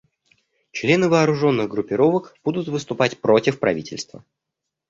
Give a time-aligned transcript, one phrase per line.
[0.71, 4.25] Члены вооруженных группировок будут выступать против правительства.